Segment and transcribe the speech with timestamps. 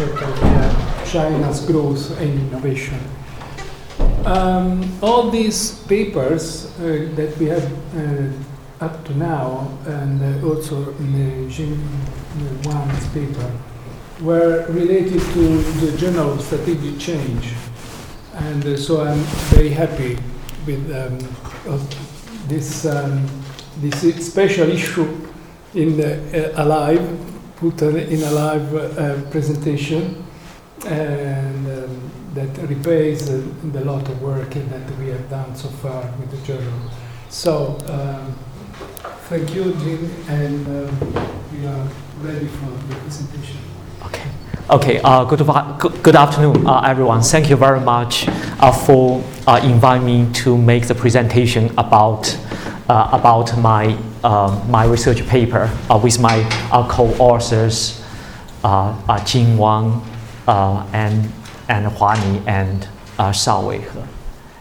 [0.00, 3.00] of uh, China's growth and innovation.
[4.24, 7.64] Um, all these papers uh, that we have
[7.96, 11.82] uh, up to now, and uh, also in the Jim
[12.64, 13.50] Wang's paper,
[14.20, 17.54] were related to the of Strategic Change.
[18.34, 19.18] And uh, so I'm
[19.50, 20.18] very happy
[20.66, 21.18] with um,
[22.46, 23.26] this, um,
[23.80, 25.08] this special issue
[25.74, 27.27] in the, uh, Alive,
[27.60, 30.24] put her in a live uh, presentation.
[30.86, 33.42] And um, that repays uh,
[33.72, 36.80] the lot of work that we have done so far with the journal.
[37.28, 38.34] So, um,
[39.28, 40.90] thank you, Jim, and um,
[41.52, 41.88] we are
[42.20, 43.56] ready for the presentation.
[44.04, 44.30] Okay.
[44.70, 45.00] Okay.
[45.02, 45.40] Uh, good,
[45.78, 47.22] good, good afternoon, uh, everyone.
[47.22, 52.38] Thank you very much uh, for uh, inviting me to make the presentation about
[52.88, 53.96] uh, about my
[54.68, 55.70] my research paper
[56.02, 56.42] with my
[56.88, 58.04] co-authors,
[59.24, 60.02] Jing Wang
[60.46, 61.32] and
[61.68, 62.88] and Hua Ni and
[63.18, 64.06] uh, Shao Weihe.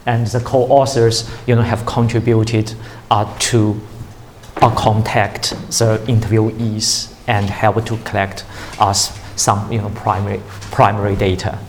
[0.05, 2.73] And the co-authors, you know, have contributed
[3.11, 3.80] uh, to
[4.58, 8.45] uh, contact the interviewees and help to collect
[8.80, 11.59] us uh, some, you know, primary primary data.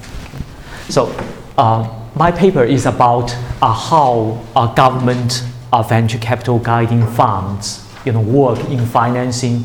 [0.89, 1.15] So
[1.59, 5.43] uh, my paper is about uh, how uh, government
[5.73, 9.65] uh, venture capital guiding funds, you know, work in financing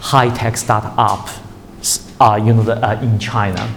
[0.00, 1.40] high-tech startups,
[2.20, 3.72] uh, you know, the, uh, in China.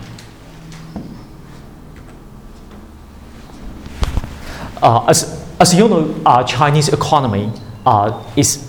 [4.82, 7.52] Uh, as, as you know, uh, Chinese economy
[7.86, 8.68] uh, is,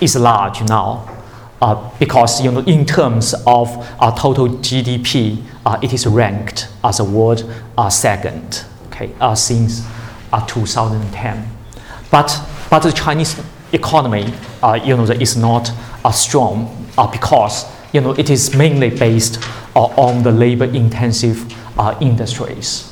[0.00, 1.12] is large now
[1.60, 3.68] uh, because you know, in terms of
[3.98, 7.52] uh, total GDP, uh, it is ranked as a world
[7.90, 9.84] second okay, since
[10.46, 11.48] 2010.
[12.12, 12.40] But,
[12.70, 13.34] but the Chinese
[13.72, 14.32] economy
[14.84, 15.70] you know, is not
[16.12, 19.42] strong because you know, it is mainly based
[19.74, 21.54] on the labor intensive
[22.00, 22.88] industries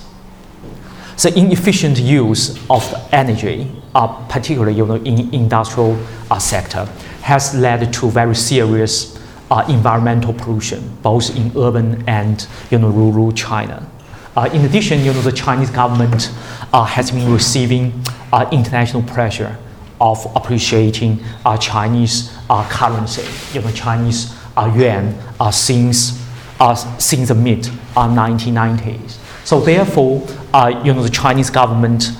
[1.23, 5.99] the inefficient use of energy, uh, particularly you know, in industrial
[6.31, 6.85] uh, sector,
[7.23, 9.19] has led to very serious
[9.51, 13.89] uh, environmental pollution, both in urban and you know, rural China.
[14.37, 16.31] Uh, in addition, you know, the Chinese government
[16.73, 17.93] uh, has been receiving
[18.33, 19.57] uh, international pressure
[20.01, 22.37] of appreciating our Chinese
[22.69, 25.15] currency, you know, Chinese yuan,
[25.53, 26.23] since,
[26.99, 27.65] since the mid
[27.95, 29.19] 1990s.
[29.47, 32.11] So therefore, uh, you know, the Chinese government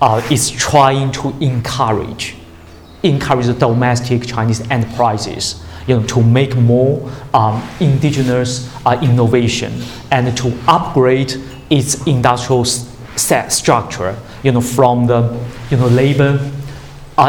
[0.00, 2.34] uh, is trying to encourage,
[3.04, 10.36] encourage the domestic Chinese enterprises, you know, to make more um, indigenous uh, innovation and
[10.36, 11.34] to upgrade
[11.70, 15.40] its industrial set structure, you know, from the,
[15.70, 16.53] you know, labor uh,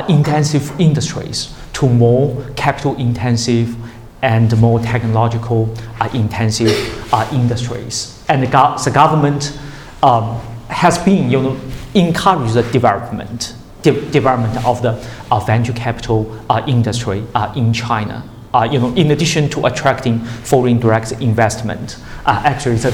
[0.07, 3.75] intensive industries to more capital intensive
[4.21, 9.57] and more technological uh, intensive uh, industries and the, go- the government
[10.01, 11.59] um, has been you know,
[11.93, 14.91] encourage the development, de- development of the
[15.31, 18.23] uh, venture capital uh, industry uh, in China.
[18.53, 22.91] Uh, you know, in addition to attracting foreign direct investment, actually the,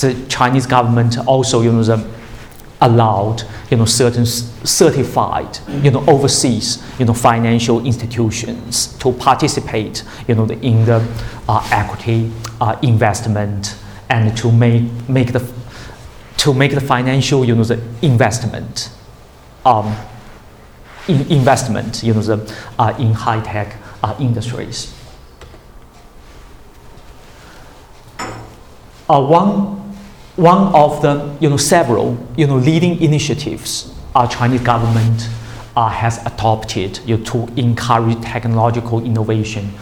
[0.00, 1.96] the Chinese government also you know, the,
[2.82, 10.34] allowed you know, certain certified you know, overseas you know, financial institutions to participate you
[10.34, 11.02] know, in the
[11.48, 12.30] uh, equity
[12.82, 13.76] investment
[14.10, 15.40] and to make, make the
[16.42, 18.90] to make the financial you know the investment
[19.64, 19.96] um,
[21.06, 24.92] in investment you know the uh, in high tech uh, industries.
[29.08, 29.81] Uh, one
[30.36, 35.28] one of the you know several you know leading initiatives our Chinese government
[35.76, 39.72] uh, has adopted you know, to encourage technological innovation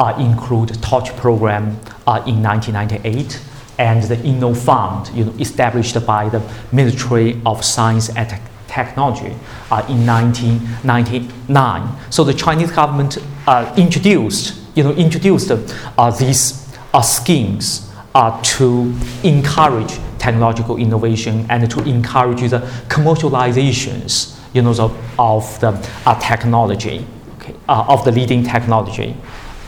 [0.00, 3.40] uh, include Torch program uh, in 1998
[3.78, 6.42] and the Inno Fund, you know, established by the
[6.72, 9.34] Ministry of Science and Technology
[9.70, 11.98] uh, in 1999.
[12.10, 16.66] So the Chinese government uh, introduced, you know, introduced uh, these
[17.02, 25.60] schemes uh, to encourage technological innovation and to encourage the commercializations, you know, the, of
[25.60, 25.68] the
[26.06, 27.06] uh, technology,
[27.36, 29.16] okay, of the leading technology.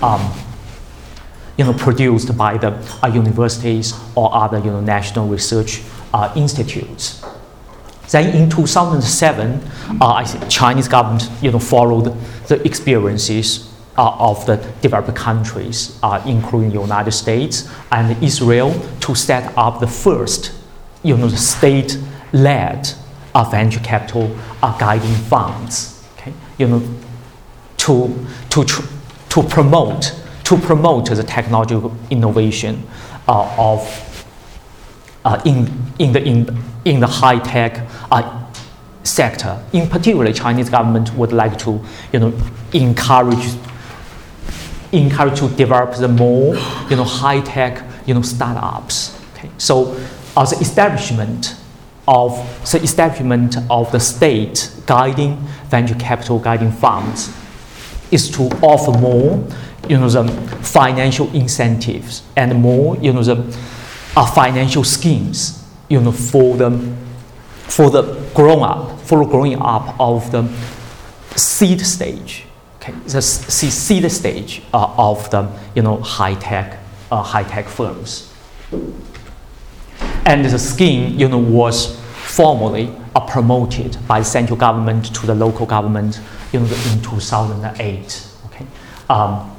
[0.03, 0.33] Um,
[1.57, 5.83] you know, produced by the uh, universities or other you know, national research
[6.15, 7.23] uh, institutes.
[8.11, 9.61] Then in 2007,
[10.01, 12.17] uh, Chinese government you know, followed
[12.49, 19.15] the experiences uh, of the developed countries, uh, including the United States and Israel, to
[19.15, 20.53] set up the first
[21.03, 22.89] you know, state-led
[23.35, 24.37] uh, venture capital
[24.79, 26.07] guiding funds.
[26.19, 26.33] Okay?
[26.59, 26.95] You know,
[27.79, 30.15] to, to, to promote
[30.51, 32.83] to promote the technological innovation
[33.29, 34.27] uh, of
[35.25, 35.71] uh, in,
[36.01, 38.45] in the in, in the high tech uh,
[39.05, 39.63] sector.
[39.73, 41.81] In particular, Chinese government would like to
[42.13, 42.33] you know
[42.73, 43.47] encourage
[44.93, 46.55] encourage to develop the more
[46.89, 49.19] you know high tech you know startups.
[49.35, 49.97] Okay, so
[50.37, 51.57] as the establishment
[52.09, 52.33] of
[52.73, 55.37] the establishment of the state guiding
[55.69, 57.33] venture capital guiding funds
[58.11, 59.47] is to offer more
[59.89, 60.27] you know the
[60.63, 63.37] financial incentives and more you know the
[64.17, 66.71] uh, financial schemes you know for the
[67.69, 68.03] for the
[68.35, 70.43] grown up for growing up of the
[71.37, 72.45] seed stage
[72.81, 76.79] okay the seed stage uh, of the you know high tech
[77.11, 78.33] uh, high tech firms
[80.27, 82.01] and the scheme you know was
[82.31, 86.21] formally uh, promoted by the central government to the local government
[86.53, 88.27] you know, in 2008.
[88.47, 88.67] Okay?
[89.09, 89.51] Um,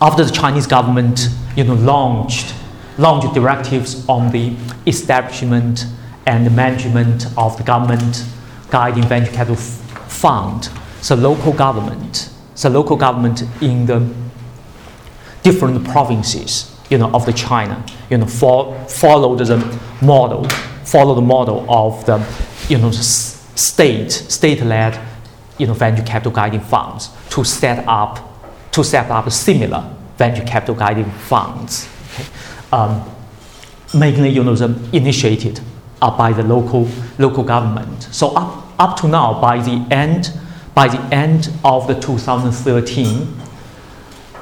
[0.00, 2.54] after the Chinese government you know, launched,
[2.98, 4.54] launched directives on the
[4.86, 5.86] establishment
[6.26, 8.24] and the management of the government
[8.70, 10.70] guiding venture capital fund,
[11.08, 14.12] the local government, the local government in the
[15.42, 20.44] different provinces you know, of the China, you know, for, followed the model,
[20.84, 22.22] follow the model of the,
[22.68, 25.00] you know, state, state-led,
[25.56, 28.20] you know, venture capital guiding funds to set up,
[28.72, 32.28] to set up similar venture capital guiding funds, okay?
[32.72, 33.10] um,
[33.94, 35.60] mainly, you know, the initiated
[36.02, 36.86] uh, by the local,
[37.18, 38.02] local government.
[38.10, 40.30] So up, up to now, by the end,
[40.74, 43.36] by the end of the 2013,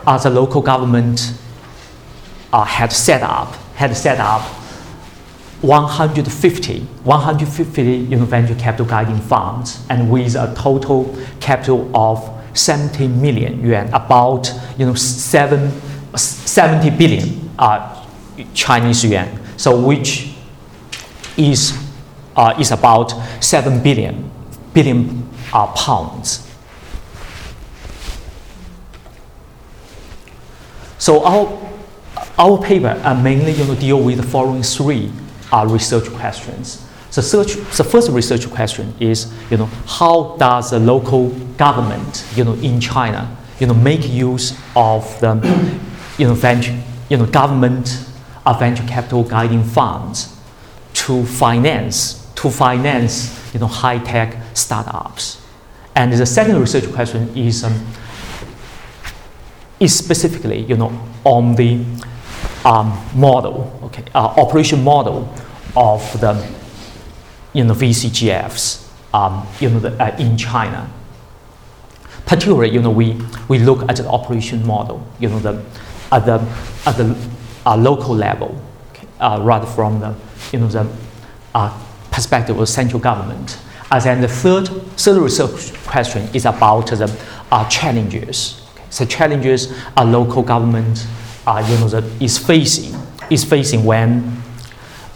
[0.07, 1.35] as the local government
[2.53, 4.43] uh, had set up had set up
[5.63, 13.09] 150 150 you know, venture capital guiding funds and with a total capital of 70
[13.09, 15.71] million yuan about you know 7
[16.17, 18.05] 70 billion uh,
[18.55, 19.29] Chinese yuan.
[19.57, 20.35] So which
[21.37, 21.79] is
[22.37, 23.11] uh, is about
[23.43, 24.31] 7 billion
[24.73, 26.47] billion uh, pounds
[30.99, 31.71] so our
[32.41, 35.13] our paper uh, mainly you know, deal with the following three
[35.53, 36.87] uh, research questions.
[37.15, 42.45] The, search, the first research question is, you know, how does the local government, you
[42.45, 45.35] know, in China, you know, make use of the,
[46.19, 46.81] you know, venture,
[47.11, 48.07] you know, government
[48.47, 50.35] uh, venture capital guiding funds
[50.95, 55.40] to finance, to finance, you know, high-tech startups.
[55.95, 57.75] And the second research question is, um,
[59.79, 60.93] is specifically, you know,
[61.25, 61.85] on the
[62.65, 65.33] um, model, okay, uh, operation model
[65.77, 66.35] of the
[67.53, 70.89] you know, VCGFs um, you know, the, uh, in China.
[72.27, 75.65] Particularly, you know, we, we look at the operation model, you know, the,
[76.13, 76.41] at the,
[76.87, 77.17] at the
[77.67, 78.61] uh, local level,
[78.91, 80.15] okay, uh, rather from the,
[80.53, 80.89] you know, the
[81.55, 81.77] uh,
[82.13, 83.59] perspective of central government.
[83.91, 87.11] And then the third, third research question is about the
[87.51, 88.65] uh, challenges.
[88.75, 88.85] Okay.
[88.91, 91.07] So challenges are local government
[91.47, 92.95] uh, you know, the, is facing
[93.31, 94.43] is facing when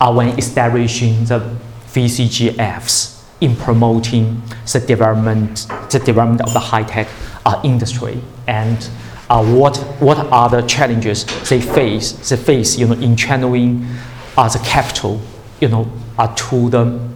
[0.00, 1.56] uh, when establishing the
[1.88, 4.42] VCGFs in promoting
[4.72, 7.08] the development the development of the high tech
[7.44, 8.88] uh, industry and
[9.30, 13.86] uh, what what are the challenges they face they face you know in channeling
[14.36, 15.20] uh, the capital
[15.60, 17.08] you know uh, to the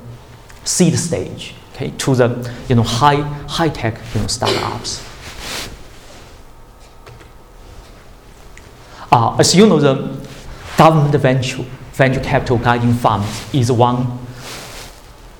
[0.65, 5.05] seed stage okay to the you know high high tech you know startups.
[9.11, 9.95] Uh, as you know, the
[10.77, 14.05] government venture, venture capital guiding funds is one,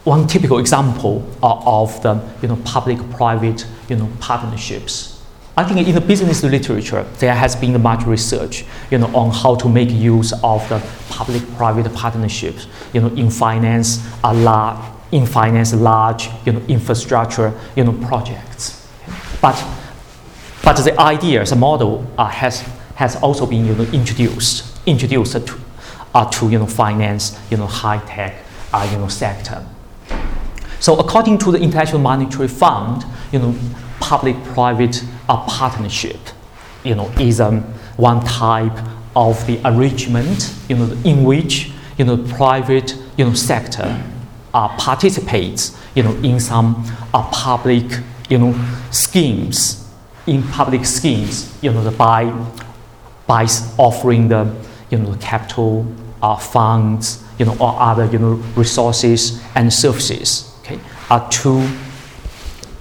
[0.05, 5.23] one typical example uh, of the you know, public-private you know, partnerships.
[5.55, 9.55] I think in the business literature, there has been much research you know, on how
[9.57, 15.75] to make use of the public-private partnerships you know, in finance a large, in finance
[15.75, 18.87] large you know, infrastructure you know, projects.
[19.41, 19.63] But,
[20.63, 22.65] but the idea, the model uh, has
[22.99, 25.61] has also been you know, introduced, introduced to,
[26.17, 28.35] uh, to you know, finance you know, high tech
[28.73, 29.65] uh, you know, sector.
[30.81, 33.55] So according to the International Monetary Fund, you know,
[34.01, 36.19] public-private uh, partnership,
[36.83, 37.61] you know, is um,
[37.97, 38.77] one type
[39.15, 44.03] of the arrangement, you know, in which you know, private you know, sector
[44.55, 47.85] uh, participates, you know, in some uh, public,
[48.29, 48.55] you know,
[48.91, 49.89] schemes,
[50.27, 52.33] in public schemes, you know, by
[53.27, 54.53] by offering the
[54.91, 55.87] you know, capital
[56.23, 60.79] uh, funds you know, or other you know, resources and services okay,
[61.11, 61.69] uh, to,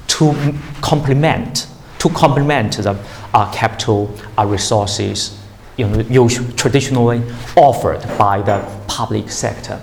[0.08, 0.34] to
[0.82, 1.68] complement
[2.00, 2.98] to complement the
[3.34, 5.38] uh, capital uh, resources
[5.78, 7.22] you know, usually traditionally
[7.56, 9.80] offered by the public sector.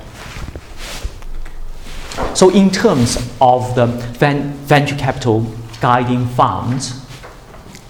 [2.35, 5.47] So in terms of the venture capital
[5.81, 7.01] guiding funds,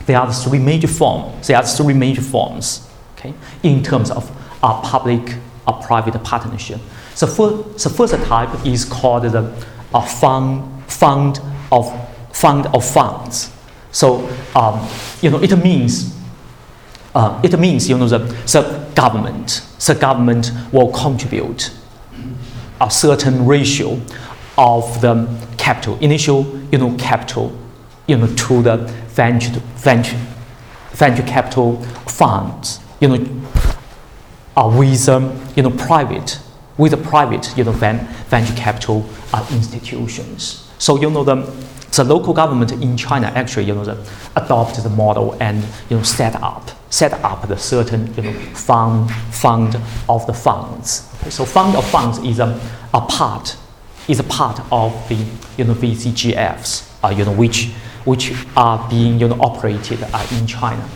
[0.06, 1.46] there are three major forms.
[1.46, 4.30] There are three major forms, okay, in terms of
[4.62, 6.80] uh, public or private partnership.
[7.14, 11.40] So the first type is called the uh, fund, fund
[11.70, 11.90] of
[12.32, 13.52] fund of funds.
[13.92, 14.88] So um,
[15.22, 16.14] you know it means
[17.14, 21.70] uh, it means you know the, the government the government will contribute
[22.84, 24.00] a certain ratio
[24.56, 25.26] of the
[25.58, 27.56] capital initial you know capital
[28.06, 28.76] you know to the
[29.08, 30.20] venture venture
[30.92, 33.42] venture capital funds you know
[34.56, 36.38] uh, with um, you know private
[36.76, 40.70] with the private you know venture capital uh, institutions.
[40.78, 41.36] So you know the
[41.92, 43.96] the local government in China actually you know the,
[44.36, 49.10] adopted the model and you know set up set up the certain you know fund
[49.32, 49.76] fund
[50.08, 51.10] of the funds.
[51.20, 52.48] Okay, so fund of funds is a,
[52.94, 53.56] a part
[54.06, 55.16] is a part of the
[55.56, 56.70] you know VCGFs
[57.02, 57.72] uh, you know which
[58.04, 60.88] which are being you know operated uh, in China.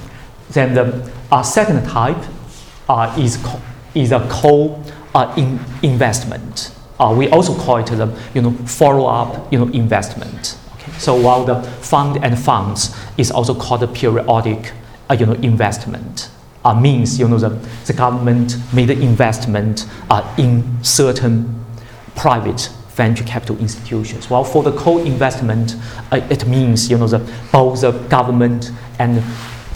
[0.50, 2.24] Then the uh, second type
[2.88, 3.60] uh, is, co-
[3.94, 4.82] is a co
[5.14, 5.34] uh.
[7.00, 10.58] Uh, we also call it the you know, follow up you know, investment.
[10.74, 10.92] Okay?
[10.92, 14.72] So while the fund and funds is also called a periodic
[15.10, 16.30] uh, you know, investment.
[16.64, 17.50] Uh, means you know the,
[17.86, 21.64] the government made an investment uh, in certain
[22.16, 24.28] private venture capital institutions.
[24.28, 25.76] While for the co-investment,
[26.10, 27.20] uh, it means you know the,
[27.52, 29.22] both the government and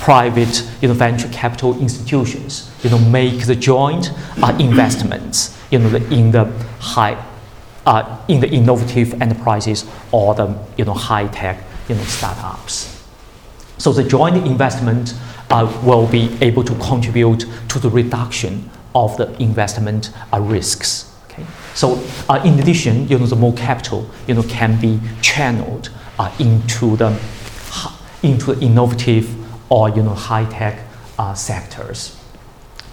[0.02, 4.10] private you know, venture capital institutions you know, make the joint
[4.42, 6.44] uh, investments you know, in the
[6.80, 7.16] high
[7.86, 12.91] uh, in the innovative enterprises or the you know, high tech you know, startups.
[13.78, 15.14] So the joint investment
[15.50, 21.14] uh, will be able to contribute to the reduction of the investment uh, risks.
[21.24, 21.44] Okay?
[21.74, 26.32] So uh, in addition, you know, the more capital you know, can be channeled uh,
[26.38, 27.18] into the
[28.22, 29.34] into the innovative
[29.70, 30.78] or you know, high tech
[31.18, 32.16] uh, sectors.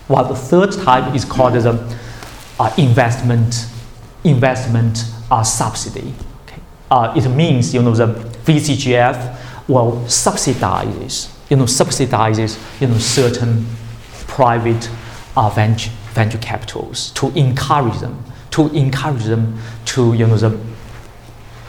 [0.07, 1.97] While the third type is called the
[2.59, 3.67] uh, investment,
[4.23, 4.97] investment
[5.43, 6.15] subsidy.
[6.47, 6.61] Okay?
[7.15, 9.38] It means you know, the VCGF
[9.69, 13.65] will subsidize, you know, subsidizes you know, certain
[14.27, 14.89] private
[15.37, 20.59] uh, venture, venture capitals to encourage them, to encourage them to you know, the,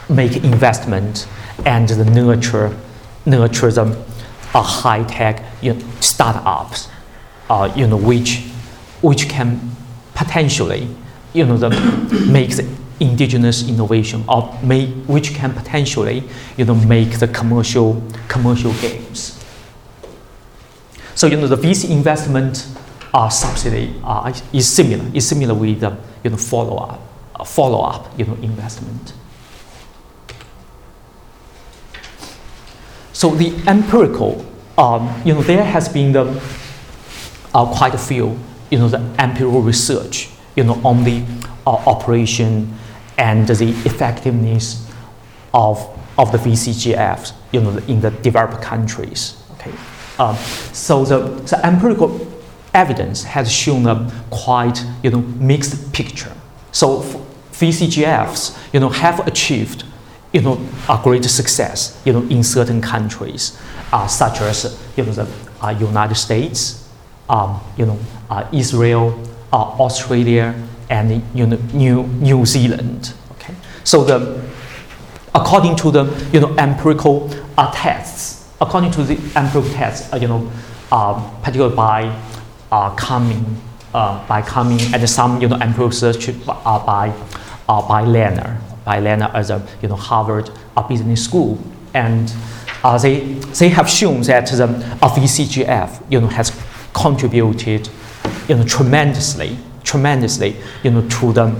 [0.09, 1.27] make investment
[1.65, 2.75] and the nurture,
[3.25, 3.95] nurture them
[4.53, 6.89] a high tech you know, startups,
[7.49, 8.39] uh, you know, which,
[9.01, 9.75] which can
[10.15, 10.87] potentially,
[11.33, 11.69] you know, the,
[12.31, 12.67] make the
[13.01, 16.23] indigenous innovation or may, which can potentially,
[16.55, 19.43] you know, make the commercial, commercial gains.
[21.15, 22.67] So, you know, the VC investment
[23.13, 27.01] uh, subsidy uh, is similar, is similar with the, you know, follow-up,
[27.35, 29.13] uh, follow-up, you know, investment.
[33.13, 34.45] So the empirical,
[34.77, 36.41] um, you know, there has been the,
[37.53, 38.39] uh, quite a few,
[38.69, 41.23] you know, the empirical research, you know, on the
[41.67, 42.77] uh, operation
[43.17, 44.89] and the effectiveness
[45.53, 45.77] of,
[46.17, 49.41] of the VCGFs, you know, in the developed countries.
[49.53, 49.73] Okay,
[50.17, 50.35] um,
[50.73, 52.27] so the, the empirical
[52.73, 56.33] evidence has shown a quite, you know, mixed picture.
[56.71, 57.01] So
[57.51, 59.83] VCGFs, you know, have achieved
[60.33, 63.59] you know, a great success, you know, in certain countries,
[63.91, 65.27] uh, such as, you know, the
[65.61, 66.89] uh, United States,
[67.29, 67.99] um, you know,
[68.29, 70.55] uh, Israel, uh, Australia,
[70.91, 73.13] and you know, New, New Zealand.
[73.31, 74.47] Okay, so the,
[75.33, 80.27] according to the, you know, empirical uh, tests, according to the empirical tests, uh, you
[80.27, 80.51] know,
[80.91, 82.13] um, particularly by
[82.97, 83.59] Cumming,
[83.93, 87.13] by Cumming, and some, you know, empirical research by,
[87.67, 91.57] by Lerner, by Lerner as a you know, Harvard a business school.
[91.93, 92.33] And
[92.83, 93.19] uh, they,
[93.59, 96.51] they have shown that the uh, VCGF you know, has
[96.93, 97.89] contributed
[98.47, 99.57] you know, tremendously,
[99.91, 101.53] tremendously you know, to the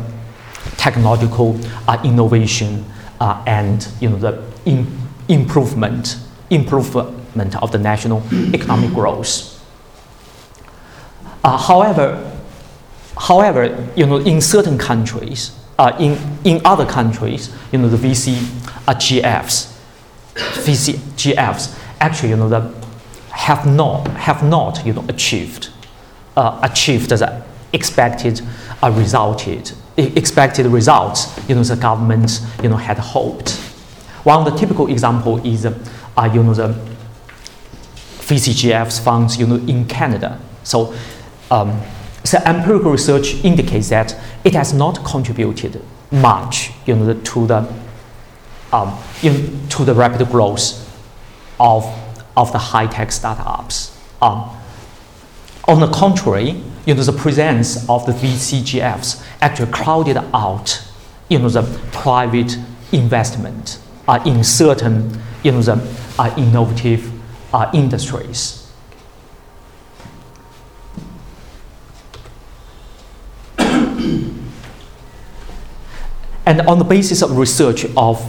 [0.77, 2.85] technological uh, innovation
[3.19, 4.87] uh, and you know, the in,
[5.27, 6.17] improvement,
[6.49, 8.23] improvement of the national
[8.53, 9.59] economic growth.
[11.43, 12.39] Uh, however,
[13.17, 18.35] however, you know, in certain countries, uh, in, in other countries, you know, the VC
[18.87, 19.77] uh, GFs,
[20.35, 22.73] VC GFs actually, you know, the,
[23.31, 25.69] have not, have not, you know, achieved,
[26.37, 27.11] uh, achieved
[27.73, 28.41] expected
[28.83, 33.51] uh, resulted, expected results, you know, the government, you know, had hoped.
[34.23, 36.75] One of the typical example is, uh, you know, the
[38.19, 40.93] VCGFs funds, you know, in Canada, So,
[41.49, 41.81] um,
[42.23, 47.73] so empirical research indicates that it has not contributed much you know, to the
[48.71, 50.87] um, in, to the rapid growth
[51.59, 51.85] of,
[52.37, 53.97] of the high-tech startups.
[54.21, 54.49] Um,
[55.67, 60.83] on the contrary, you know, the presence of the VCGFs actually crowded out
[61.29, 62.57] you know, the private
[62.91, 67.11] investment uh, in certain you know, the, uh, innovative
[67.53, 68.57] uh, industries.
[76.45, 78.19] and on the basis of research of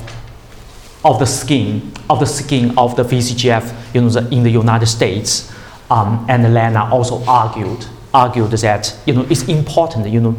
[1.04, 4.87] of the scheme of the scheme of the VCGF you know, the, in the United
[4.87, 5.52] States,
[5.90, 10.37] um, and Lerner also argued argued that you know it's important you know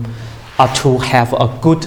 [0.59, 1.85] uh, to have a good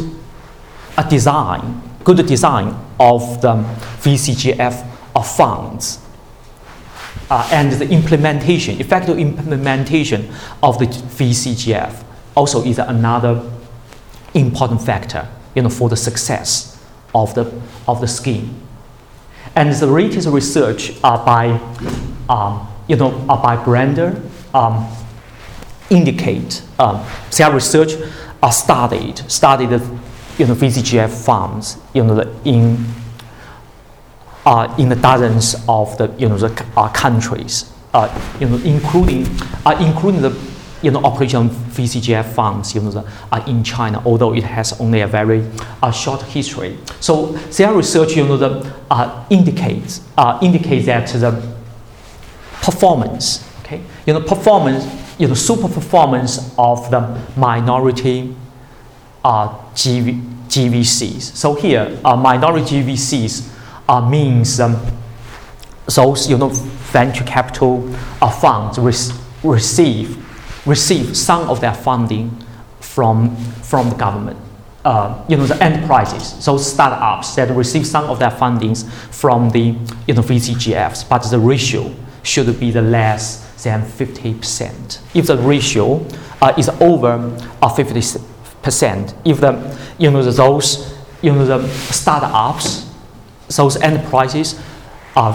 [0.99, 3.55] a design good design of the
[4.03, 6.01] VCGF of funds
[7.31, 13.43] uh, and the implementation effective implementation of the VCGF also is another
[14.35, 16.77] important factor you know for the success
[17.15, 17.45] of the
[17.89, 18.63] of the scheme.
[19.55, 21.59] And the latest research uh, by,
[22.29, 24.21] um, you know, uh, by Brander
[24.53, 24.87] um,
[25.91, 27.05] indicate um,
[27.37, 27.95] their research
[28.43, 29.71] uh, studied studied
[30.39, 32.85] you know VCGF farms you know in
[34.45, 38.09] uh, in the dozens of the you know the uh, countries uh,
[38.41, 39.27] you know including
[39.65, 40.37] uh, including the
[40.83, 45.01] you know, operation VCGF farms, you know, the, uh, in China, although it has only
[45.01, 45.45] a very
[45.83, 46.79] uh, short history.
[47.01, 51.55] So their research, you know, the, uh, indicates uh, indicates that the
[52.63, 54.85] performance, okay, you know, performance,
[55.19, 57.01] you know, super performance of the
[57.37, 58.35] minority
[59.25, 61.23] uh, GV, GVCs.
[61.37, 63.53] So here, uh, minority GVCs
[63.89, 64.77] uh, means um,
[65.87, 67.89] those, you know, venture capital
[68.21, 70.23] uh, funds re- receive
[70.67, 72.37] receive some of their funding
[72.81, 74.39] from, from the government.
[74.85, 79.77] Uh, you know, the enterprises, so startups that receive some of their fundings from the
[80.07, 85.01] you know, VCGFs, but the ratio should be the less than 50%.
[85.15, 86.07] If the ratio
[86.43, 87.13] uh, is over
[87.63, 92.89] uh, 50%, if the, you know, those you know, the startups,
[93.57, 94.61] those enterprises
[95.17, 95.33] uh,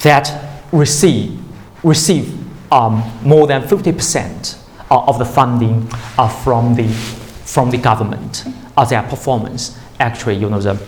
[0.00, 1.40] that receive,
[1.82, 2.34] receive
[2.72, 4.58] um, more than 50%
[4.90, 6.88] uh, of the funding uh, from the
[7.44, 8.44] from the government,
[8.76, 10.78] uh, their performance actually you know the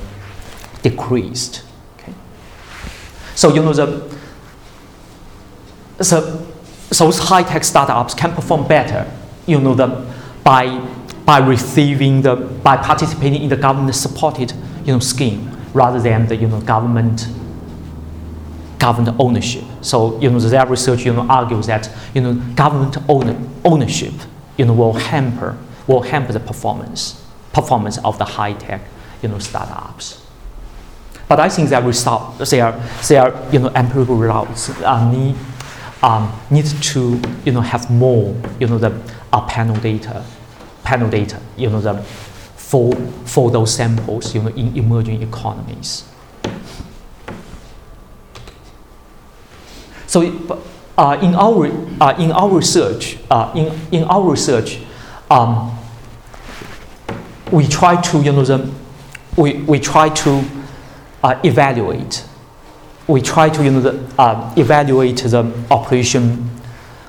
[0.83, 1.62] decreased.
[1.99, 2.12] Okay.
[3.35, 4.16] So you know the
[6.03, 6.47] so
[6.90, 9.11] those high tech startups can perform better.
[9.46, 10.07] You know the
[10.44, 10.79] by
[11.24, 14.53] by receiving the by participating in the government supported
[14.85, 17.29] you know scheme rather than the you know government
[18.81, 19.62] government ownership.
[19.83, 22.96] So, you know, their research, you know, argues that, you know, government
[23.64, 24.14] ownership,
[24.57, 27.22] you know, will hamper, will hamper the performance,
[27.53, 28.81] performance of the high-tech,
[29.22, 30.26] you know, startups.
[31.29, 32.72] But I think that result, their,
[33.07, 35.37] their, you know, empirical results uh, need,
[36.03, 38.93] um, need to, you know, have more, you know, the
[39.33, 40.25] uh, panel data,
[40.83, 46.05] panel data, you know, the, for, for those samples, you know, in emerging economies.
[50.07, 50.23] So
[50.99, 51.67] uh, in, our,
[52.01, 54.81] uh, in our research, uh, in, in our research,
[55.31, 55.79] um,
[57.53, 58.73] we try to, you know, the,
[59.37, 60.45] we, we try to
[61.23, 62.25] uh, evaluate,
[63.11, 66.51] we try to, you know, the, uh, evaluate the operation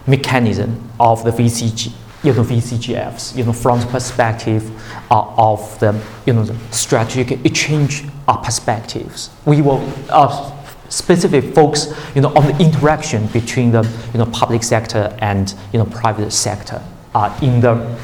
[0.08, 1.92] mechanism of the VCG,
[2.24, 4.70] you know, VCGFs, you know, from the perspective
[5.12, 8.04] uh, of the, you know, the strategic exchange
[8.44, 9.30] perspectives.
[9.46, 9.80] We will
[10.90, 13.84] specifically focus you know, on the interaction between the
[14.14, 16.84] you know, public sector and you know, private sector
[17.16, 18.00] uh, in, the,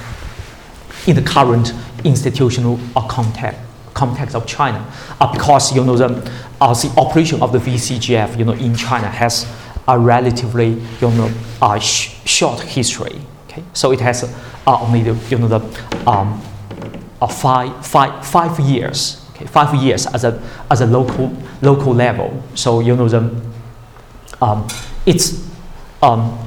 [1.06, 3.60] in the current institutional uh, context,
[3.98, 4.86] context of China.
[5.20, 6.32] Uh, because you know, the,
[6.62, 9.46] uh, the operation of the VCGF you know, in China has
[9.88, 10.70] a relatively
[11.02, 11.32] you know,
[11.62, 13.20] uh, sh- short history.
[13.48, 13.64] Okay?
[13.74, 16.42] So it has uh, only the, you know, the, um,
[17.22, 22.44] uh, five, five, five years okay, five years as a, as a local, local level.
[22.56, 23.20] So, you know, the,
[24.42, 24.68] um,
[25.06, 25.48] it's,
[26.02, 26.38] um,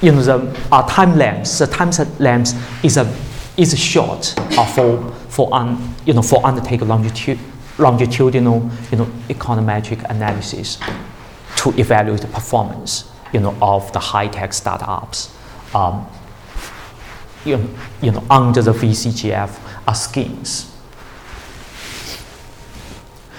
[0.00, 3.04] you know, the uh, time length, the time length is, a,
[3.58, 7.38] is short uh, for, for, un, you know, for undertake longitud,
[7.78, 10.78] longitudinal, you know, econometric analysis
[11.56, 15.34] to evaluate the performance, you know, of the high-tech startups.
[15.74, 16.06] Um,
[17.44, 17.68] you
[18.02, 20.74] you know, under the VCGF uh, schemes.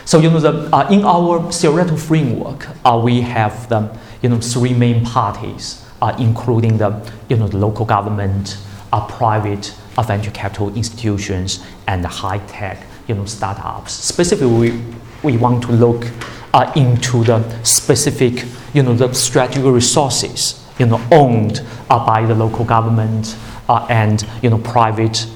[0.05, 4.39] So you know, the, uh, in our theoretical framework, uh, we have the you know,
[4.39, 8.57] three main parties, uh, including the, you know, the local government,
[8.91, 13.91] uh, private uh, venture capital institutions, and high-tech, you know, startups.
[13.91, 14.83] Specifically, we,
[15.23, 16.05] we want to look
[16.53, 22.33] uh, into the specific, you know, the strategic resources, you know, owned uh, by the
[22.33, 23.35] local government
[23.67, 25.27] uh, and, you know, private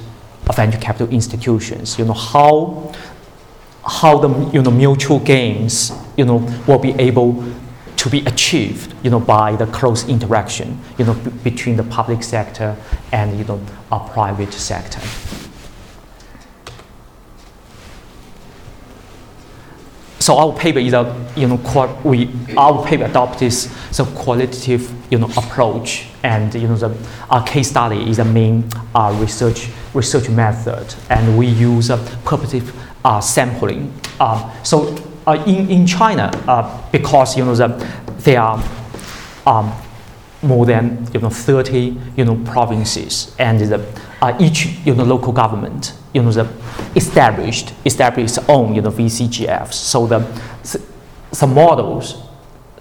[0.55, 1.99] venture capital institutions.
[1.99, 2.93] You know, how
[3.85, 7.43] how the you know mutual gains you know will be able
[8.03, 12.21] to be achieved you know by the close interaction you know b- between the public
[12.21, 12.75] sector
[13.13, 13.61] and you know
[13.93, 14.99] a private sector.
[20.19, 21.03] So our paper is a
[21.37, 23.69] you know qua- we our paper adopts this
[24.15, 26.91] qualitative you know approach and you know the
[27.29, 32.73] our case study is a main uh, research research method and we use a purposive
[33.05, 33.93] uh, sampling.
[34.19, 34.93] Um, so
[35.27, 37.67] uh, in, in China uh, because you know the,
[38.19, 38.63] there are
[39.45, 39.73] um,
[40.41, 45.31] more than you know 30 you know provinces and the, uh, each you know local
[45.31, 46.47] government you know the
[46.95, 49.73] established established its own you know VCGFs.
[49.73, 50.19] So the
[51.31, 52.23] the models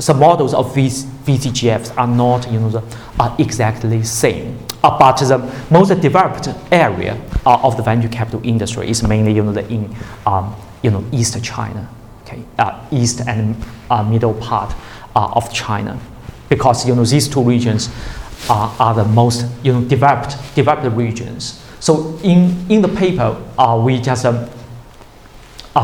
[0.06, 2.82] the models of these VCGFs are not you know the,
[3.20, 4.58] are exactly same.
[4.82, 5.38] Uh, but the
[5.70, 9.94] most developed area uh, of the venture capital industry is mainly you know the in
[10.26, 11.88] um, you know East China,
[12.32, 13.56] okay, uh, east and
[13.90, 14.74] uh, middle part
[15.14, 15.98] uh, of China
[16.48, 17.88] because you know these two regions
[18.48, 21.58] are, are the most you know developed developed regions.
[21.80, 23.36] So in, in the paper,
[23.84, 24.48] we just um,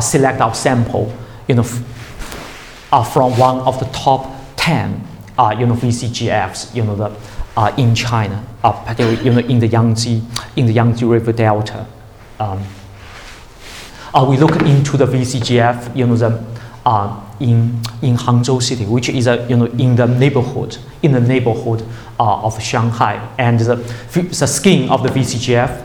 [0.01, 1.13] select our sample,
[1.49, 5.05] you know, from one of the top 10,
[5.37, 7.17] uh, you know, VCGFs, you know, the,
[7.57, 10.23] uh, in China, uh, particularly, you know, in the Yangtze,
[10.55, 11.85] in the Yangtze River Delta.
[12.39, 12.65] Um,
[14.19, 16.45] uh, we look into the VCGF, you know, the,
[16.85, 21.21] uh, in, in Hangzhou city, which is a, you know, in the neighborhood, in the
[21.21, 21.87] neighborhood
[22.19, 23.15] uh, of Shanghai.
[23.39, 25.85] And the, the scheme of the VCGF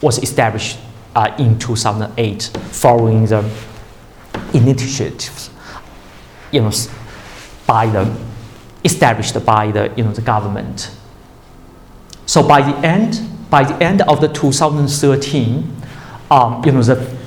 [0.00, 0.78] was established
[1.14, 3.48] uh, in 2008 following the
[4.54, 5.50] initiatives,
[6.52, 6.72] you know,
[7.66, 8.16] by the,
[8.82, 10.90] established by the, you know, the government.
[12.24, 13.20] So by the end,
[13.50, 15.76] by the end of the 2013,
[16.30, 17.23] um, you know, the,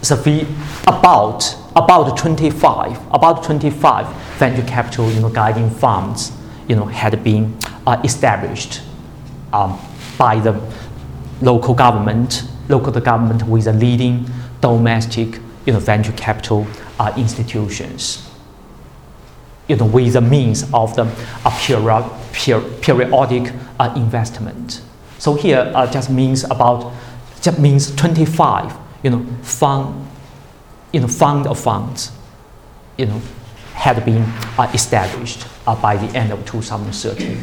[0.00, 0.46] the
[0.86, 4.06] about about 25 about 25
[4.38, 6.32] venture capital you know guiding funds
[6.68, 7.56] you know had been
[7.86, 8.82] uh, established
[9.52, 9.78] um,
[10.16, 10.60] by the
[11.40, 14.26] local government local government with the leading
[14.60, 16.66] domestic you know venture capital
[16.98, 18.26] uh, institutions.
[19.68, 21.04] You know with the means of the
[21.44, 24.80] uh, period, per, periodic uh, investment.
[25.18, 26.92] So here uh, just means about
[27.42, 30.08] just means 25 you know fund
[30.92, 32.12] you know, fund of funds,
[32.96, 33.20] you know,
[33.74, 34.22] had been
[34.58, 37.42] uh, established uh, by the end of 2013.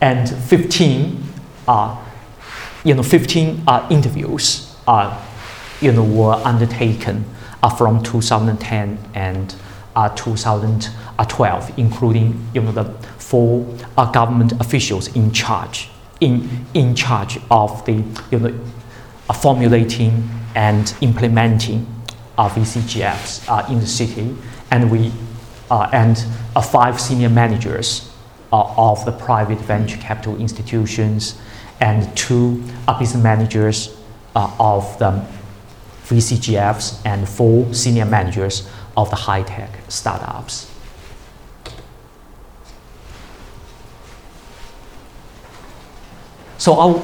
[0.00, 1.22] And 15,
[1.68, 1.96] uh,
[2.84, 5.22] you know, 15 uh, interviews, uh,
[5.80, 7.24] you know, were undertaken
[7.62, 9.54] uh, from 2010 and
[9.94, 12.84] uh, 2012, including, you know, the
[13.18, 13.64] four
[14.12, 18.60] government officials in charge, in, in charge of the, you know,
[19.28, 21.86] uh, formulating and implementing
[22.36, 24.34] uh, VCGFs uh, in the city,
[24.70, 25.12] and we
[25.70, 26.24] uh, and
[26.56, 28.10] uh, five senior managers
[28.52, 31.40] uh, of the private venture capital institutions,
[31.80, 32.62] and two
[32.98, 33.96] business managers
[34.34, 35.24] of the
[36.06, 40.68] VCGFs, and four senior managers of the high tech startups.
[46.60, 46.96] So our,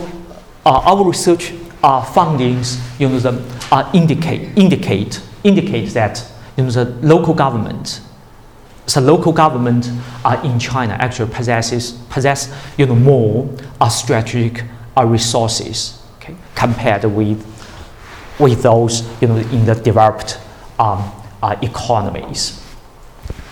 [0.67, 3.43] uh, our research uh, findings you know, the,
[3.73, 6.23] uh, indicate, indicate, indicate that
[6.59, 8.03] you know, the local government,
[8.93, 9.91] the local government
[10.27, 13.49] uh, in China actually possesses possess you know, more
[13.81, 14.63] uh, strategic
[14.95, 17.43] uh, resources okay, compared with,
[18.39, 20.39] with those you know, in the developed
[20.79, 21.11] um,
[21.43, 22.63] uh, economies.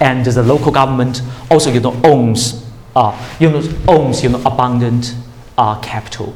[0.01, 2.63] And the local government also you know, owns,
[2.95, 5.15] uh, you know, owns you know, abundant
[5.59, 6.35] uh, capital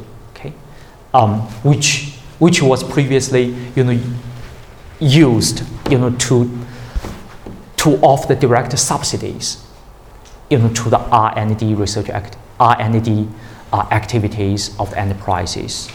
[1.15, 4.01] um, which which was previously you know
[5.01, 6.59] used you know to
[7.77, 9.65] to offer the direct subsidies
[10.51, 13.29] you know to the R&D research act R&D
[13.73, 15.91] uh, activities of enterprises.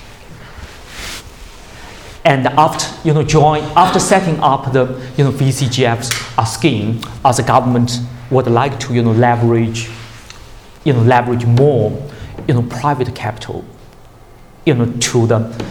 [2.26, 4.86] And after you know join after setting up the
[5.18, 8.00] you know VCGF uh, scheme, as the government
[8.32, 9.90] would like to you know leverage
[10.86, 11.92] you know leverage more
[12.48, 13.64] you know private capital
[14.66, 15.66] you know, to the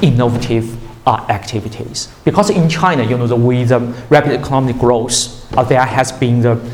[0.00, 2.08] innovative uh, activities.
[2.24, 3.80] Because in China, you know, the, with the
[4.10, 6.70] rapid economic growth, uh, there has been the,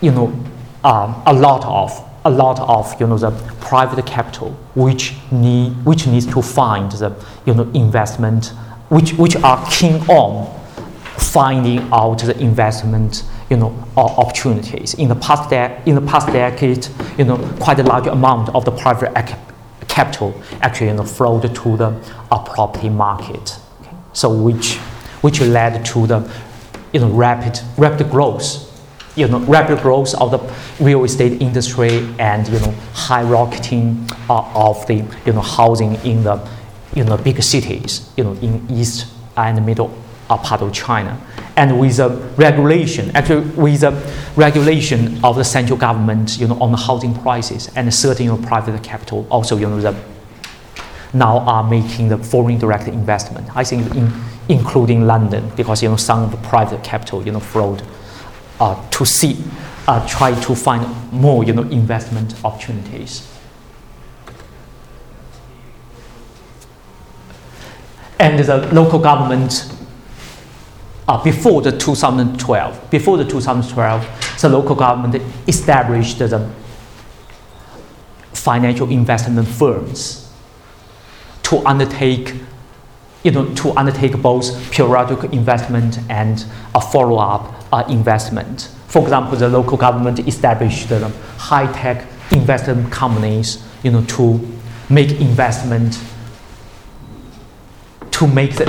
[0.00, 0.26] you know,
[0.84, 3.30] um, a lot of a lot of you know the
[3.60, 8.48] private capital which need which needs to find the you know investment
[8.88, 10.52] which which are keen on
[11.18, 16.86] finding out the investment you know opportunities in the past de- in the past decade
[17.18, 19.36] you know quite a large amount of the private ac-
[19.88, 21.88] capital actually you know flowed to the
[22.30, 23.96] uh, property market okay?
[24.12, 24.76] so which
[25.22, 26.28] which led to the
[26.92, 28.66] you know rapid rapid growth
[29.16, 34.42] you know, rapid growth of the real estate industry and you know, high rocketing uh,
[34.54, 36.38] of the you know, housing in the
[36.94, 39.06] you know, big cities, you know, in east
[39.36, 39.90] and middle
[40.30, 41.18] uh, part of China.
[41.56, 43.92] And with the regulation, actually with the
[44.36, 49.26] regulation of the central government, you know, on the housing prices and certain private capital,
[49.30, 49.96] also you know, the,
[51.14, 53.48] now are making the foreign direct investment.
[53.56, 54.12] I think in,
[54.48, 57.82] including London, because you know some of the private capital you know flowed
[58.60, 59.42] uh, to see,
[59.86, 63.30] uh, try to find more you know, investment opportunities.
[68.18, 69.70] And the local government,
[71.08, 76.50] uh, before the 2012, before the 2012, the local government established the
[78.32, 80.32] financial investment firms
[81.42, 82.34] to undertake
[83.26, 86.44] you know, to undertake both periodic investment and
[86.76, 88.70] a follow-up uh, investment.
[88.86, 94.40] For example, the local government established uh, high-tech investment companies, you know, to
[94.88, 96.00] make investment,
[98.12, 98.66] to make the,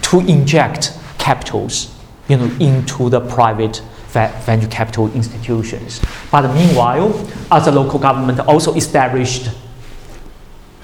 [0.00, 1.94] to inject capitals,
[2.28, 3.80] you know, into the private
[4.12, 6.00] venture capital institutions.
[6.30, 9.48] But meanwhile, the local government also established,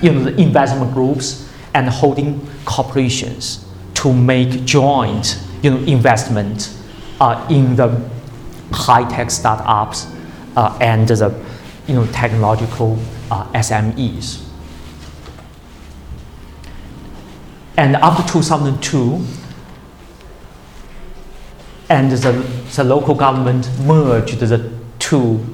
[0.01, 6.73] you know, the investment groups and holding corporations to make joint you know, investment
[7.21, 7.89] uh, in the
[8.73, 10.07] high-tech startups
[10.57, 11.35] uh, and the
[11.89, 12.97] you know, technological
[13.31, 14.45] uh, SMEs.
[17.77, 19.25] And after 2002,
[21.89, 22.33] and the,
[22.77, 25.45] the local government merged the two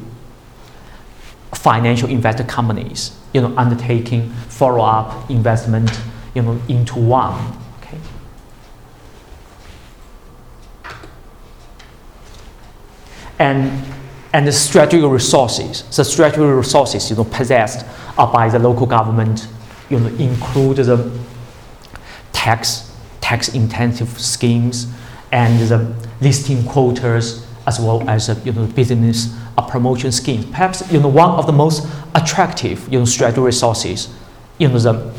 [1.53, 5.91] financial investor companies, you know, undertaking follow-up investment,
[6.35, 7.57] you know, into one.
[7.81, 7.99] Okay.
[13.39, 13.85] And
[14.33, 17.87] and the strategic resources, the strategic resources, you know, possessed
[18.19, 19.47] uh, by the local government,
[19.89, 21.19] you know, include the
[22.33, 24.89] tax tax intensive schemes
[25.35, 30.47] and the listing quotas as well as uh, you know business uh, promotion schemes.
[30.47, 34.09] Perhaps you know one of the most attractive you know strategic resources
[34.59, 35.13] you know the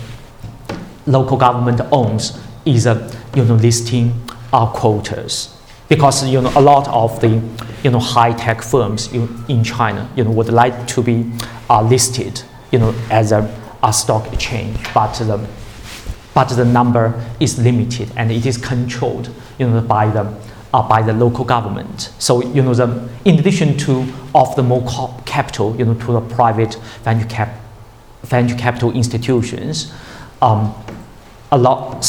[1.06, 2.96] local government owns is uh,
[3.36, 4.14] you know listing
[4.54, 5.54] uh, quotas
[5.90, 7.42] because you know a lot of the
[7.84, 11.30] you know high tech firms in, in China you know would like to be
[11.70, 13.42] uh, listed you know as a,
[13.84, 15.46] a stock exchange, but the
[16.36, 20.32] but the number is limited and it is controlled you know by the
[20.76, 22.12] uh, by the local government.
[22.20, 24.84] So you know the in addition to offer more
[25.26, 27.58] capital you know to the private venture cap
[28.24, 29.92] venture capital institutions,
[30.42, 30.76] um,
[31.52, 32.06] a lot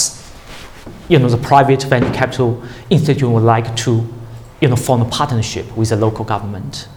[1.08, 4.06] you know the private venture capital institution would like to
[4.60, 6.88] you know form a partnership with the local government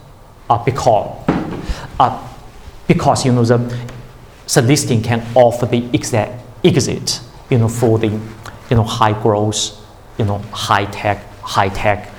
[0.49, 1.07] uh, because
[1.99, 2.27] uh,
[2.87, 3.57] because you know the
[4.53, 6.31] the listing can offer the exit,
[6.63, 9.77] exit you know for the you know high growth
[10.17, 12.11] you know high tech high tech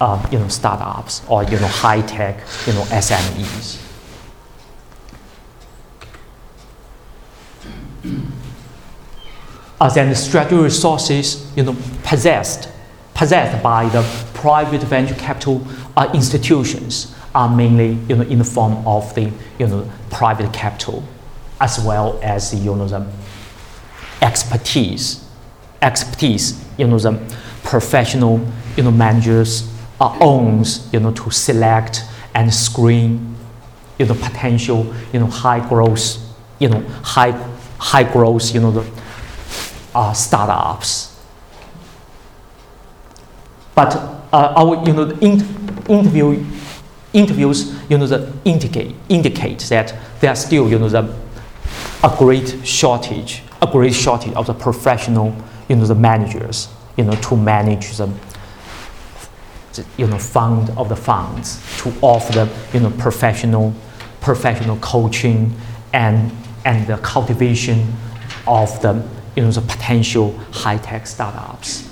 [0.00, 3.82] uh, you know startups or you know high tech you know SMEs.
[9.82, 12.68] uh, then the strategic resources you know, possessed,
[13.14, 15.66] possessed by the private venture capital
[15.96, 21.02] uh, institutions are mainly you know, in the form of the you know, private capital
[21.60, 23.04] as well as you know, the
[24.22, 25.28] expertise,
[25.82, 27.12] expertise, you know, the
[27.64, 32.04] professional you know, managers uh, owns you know, to select
[32.34, 33.36] and screen
[33.98, 36.18] you know, potential you know, high growth,
[36.58, 37.32] you know, high,
[37.78, 39.02] high growth, you know, the
[39.94, 41.20] uh, startups.
[43.74, 43.94] But
[44.32, 45.40] uh, our you know in,
[45.88, 46.44] interview
[47.12, 51.14] interviews you know the indicate indicate that there are still you know the
[52.02, 55.34] a great shortage a great shortage of the professional
[55.68, 58.06] you know the managers you know to manage the,
[59.72, 63.72] the you know fund of the funds to offer the you know professional
[64.20, 65.54] professional coaching
[65.94, 66.30] and
[66.64, 67.92] and the cultivation
[68.46, 69.02] of the
[69.36, 71.88] you know, the potential high-tech startups.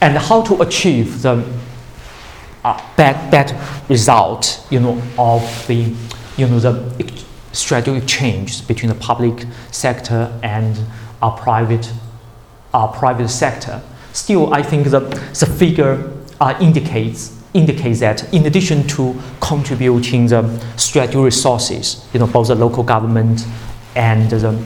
[0.00, 1.44] And how to achieve the
[2.64, 5.94] uh, bad, bad result, you know, of the,
[6.36, 10.80] you know, the strategic change between the public sector and
[11.20, 11.92] our private,
[12.72, 13.82] our private sector.
[14.12, 20.58] Still, I think the, the figure uh, indicates indicates that in addition to contributing the
[20.76, 23.44] strategic resources, you know, both the local government
[23.94, 24.58] and the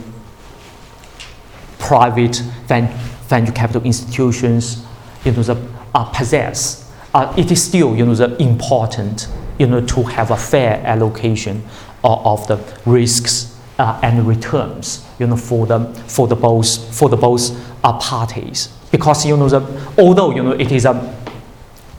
[1.79, 2.37] private
[2.69, 4.85] venture capital institutions,
[5.25, 6.86] you know, the, uh, possess,
[7.17, 9.27] uh, it is still, you know, the important,
[9.59, 11.63] you know, to have a fair allocation
[12.05, 17.09] of, of the risks uh, and returns, you know, for the for the both for
[17.09, 17.43] the both
[17.83, 18.69] uh, parties.
[18.93, 19.61] Because you know, the,
[19.97, 20.95] although you know it is a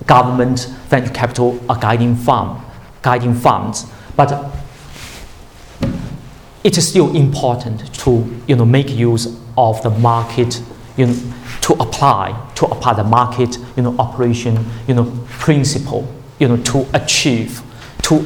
[0.06, 2.62] government venture capital a guiding fund,
[3.02, 4.54] guiding funds, but
[6.64, 10.62] it is still important to you know make use of the market
[10.98, 16.08] you know, to apply to apply the market you know operation you know principle
[16.40, 17.62] you know to achieve
[18.02, 18.26] to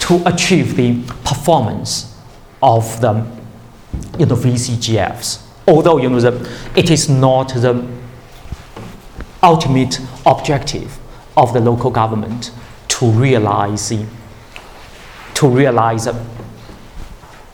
[0.00, 2.18] to achieve the performance
[2.62, 3.12] of the
[4.18, 5.42] you know VCGFs.
[5.66, 7.86] Although you know the, it is not the
[9.42, 10.98] ultimate objective
[11.36, 12.50] of the local government
[12.88, 14.06] to realize the,
[15.34, 16.24] to realize the,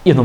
[0.04, 0.24] you know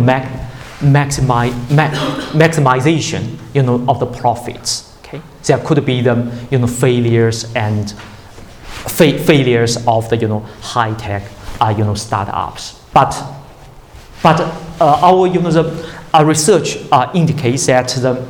[0.81, 1.91] mac, maximize, mac,
[2.33, 7.91] maximization you know of the profits okay there could be the you know failures and
[7.91, 11.23] fa- failures of the you know high tech
[11.61, 13.13] uh, you know startups but
[14.21, 14.39] but
[14.79, 18.25] uh, our you know the uh, research uh, indicates that the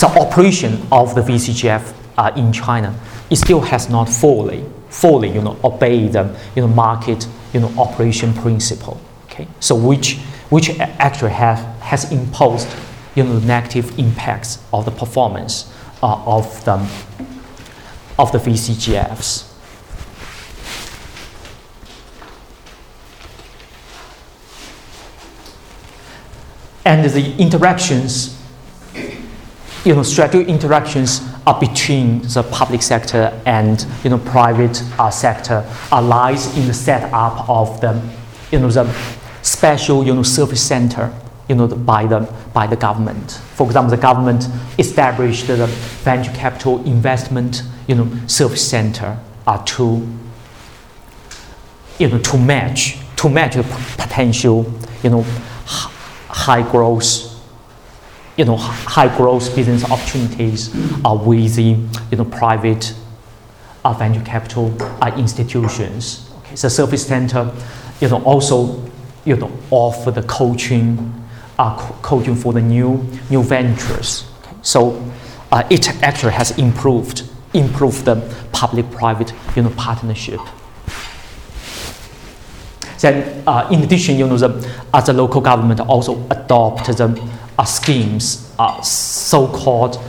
[0.00, 2.94] the operation of the VCGF uh, in China,
[3.30, 7.72] it still has not fully, fully, you know, obeyed the, you know, market, you know,
[7.78, 9.00] operation principle.
[9.36, 10.16] Okay, so which,
[10.48, 12.74] which actually have, has imposed,
[13.14, 15.70] you know, negative impacts of the performance
[16.02, 16.72] uh, of the,
[18.18, 19.52] of the VCGFs.
[26.86, 28.40] And the interactions
[29.84, 35.62] you know, strategic interactions are between the public sector and you know, private uh, sector
[35.92, 38.02] uh, lies in the setup of the,
[38.50, 38.84] you know, the
[39.56, 41.12] special you know, service center
[41.48, 42.20] you know, by, the,
[42.52, 43.32] by the government.
[43.54, 45.66] For example, the government established the
[46.04, 50.06] venture capital investment you know, service center uh, to,
[51.98, 53.62] you know, to match to match the
[53.96, 54.70] potential
[55.02, 55.22] you know,
[55.64, 57.32] high growth
[58.36, 60.70] you know, high growth business opportunities
[61.06, 61.78] uh, with the
[62.10, 62.94] you know, private
[63.82, 66.30] uh, venture capital uh, institutions.
[66.40, 67.50] Okay, the service center,
[67.98, 68.85] you know, also
[69.26, 71.12] you know, offer the coaching,
[71.58, 74.24] uh, co- coaching for the new new ventures.
[74.40, 75.02] Okay, so
[75.52, 78.16] uh, it actually has improved improved the
[78.52, 80.40] public-private you know, partnership.
[83.00, 84.48] Then, uh, in addition, you know, the,
[84.92, 90.02] uh, the local government also adopt the uh, schemes, uh, so-called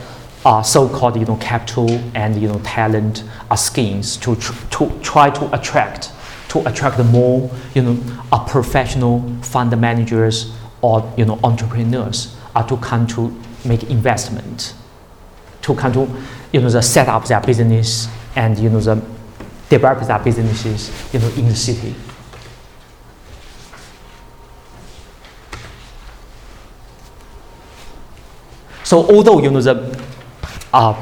[0.44, 5.28] uh, so-called you know capital and you know talent uh, schemes to, tr- to try
[5.28, 6.12] to attract
[6.48, 7.98] to attract more you know
[8.32, 13.34] uh, professional fund managers or you know entrepreneurs uh, to come to
[13.64, 14.74] make investment
[15.62, 16.08] to come to
[16.52, 19.02] you know the set up their business and you know the
[19.68, 21.94] develop their businesses you know in the city.
[28.84, 29.74] So although you know the
[30.72, 30.94] uh,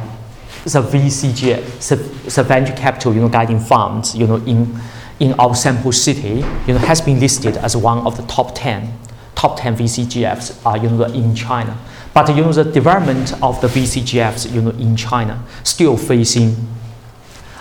[0.64, 4.76] the VCG, the venture capital, you know, guiding funds, you know, in
[5.20, 8.92] in our sample city, you know, has been listed as one of the top 10,
[9.34, 11.78] top 10 VCGFs, uh, you know, in China.
[12.12, 16.56] But you know, the development of the VCGFs, you know, in China, still facing,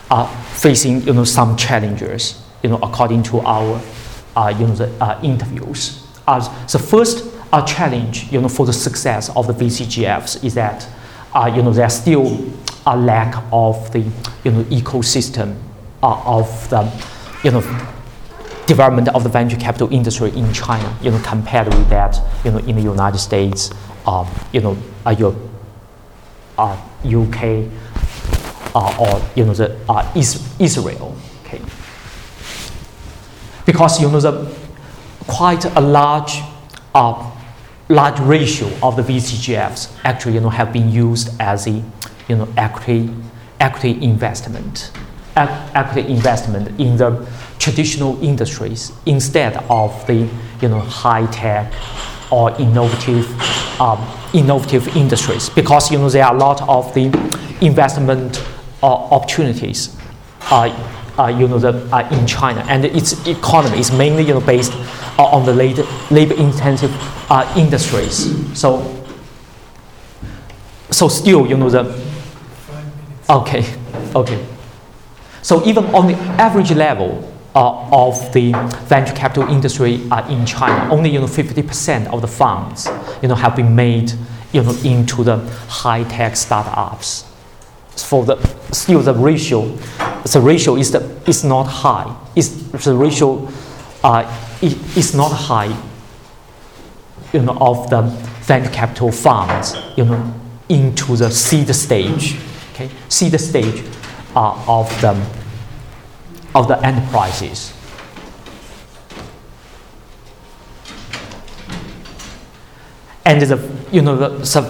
[0.10, 3.82] uh, facing, you know, some challenges, you know, according to our,
[4.36, 6.06] uh, you know, the uh, interviews.
[6.28, 10.88] Uh, the first a challenge, you know, for the success of the VCGFs is that,
[11.34, 12.46] uh, you know, there's still
[12.86, 14.00] a lack of the,
[14.44, 15.56] you know, ecosystem
[16.04, 16.82] uh, of the,
[17.46, 17.62] you know,
[18.66, 22.58] development of the venture capital industry in China, you know, compared with that, you know,
[22.58, 23.70] in the United States,
[24.08, 24.76] um, you know,
[25.06, 25.36] uh, your,
[26.58, 26.76] uh,
[27.06, 27.70] UK,
[28.74, 31.16] uh, or you know, the uh, Israel,
[31.46, 31.62] okay.
[33.64, 34.52] Because you know, the
[35.28, 36.42] quite a large
[36.96, 37.32] uh,
[37.90, 41.84] large ratio of the VCGFs actually you know, have been used as a
[42.28, 43.14] you know, equity,
[43.60, 44.92] equity investment.
[45.36, 47.28] Equity investment in the
[47.60, 50.28] traditional industries instead of the
[50.62, 51.74] you know high tech
[52.32, 53.30] or innovative
[53.82, 54.00] um,
[54.34, 57.06] innovative industries because you know there are a lot of the
[57.62, 58.44] investment
[58.82, 59.96] uh, opportunities
[60.52, 60.70] uh,
[61.18, 64.74] uh, you know the, uh, in China and its economy is mainly you know based
[65.18, 66.92] on the labor intensive
[67.32, 68.58] uh, industries.
[68.58, 69.06] So
[70.92, 72.02] so still you know the
[73.30, 73.66] okay.
[74.14, 74.55] Okay
[75.46, 77.22] so even on the average level
[77.54, 78.52] uh, of the
[78.86, 82.90] venture capital industry uh, in China, only you know 50% of the funds
[83.22, 84.12] you know have been made
[84.54, 85.38] you know into the
[85.68, 87.26] high tech startups.
[87.96, 88.38] For the
[88.72, 89.68] still the ratio,
[90.34, 92.12] the ratio is the, is not high.
[92.36, 93.48] Is the ratio
[94.04, 94.26] uh,
[94.64, 95.78] is not high.
[97.34, 98.02] You know of the
[98.48, 100.34] venture capital funds you know
[100.70, 102.36] into the seed stage.
[102.74, 103.84] Okay, seed stage
[104.36, 105.12] uh, of the
[106.54, 107.74] of the enterprises.
[113.26, 113.58] And the
[113.92, 114.66] you know the sub,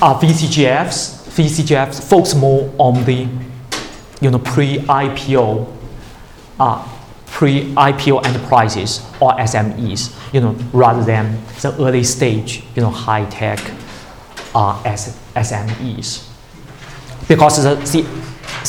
[0.00, 3.26] uh, VCGFs VCGFs focus more on the
[4.20, 5.76] you know pre-IPO
[6.60, 6.88] uh,
[7.26, 13.58] pre-IPO enterprises or SMEs you know rather than the early stage you know high tech
[14.54, 16.31] uh, SMEs
[17.28, 18.02] because the, the,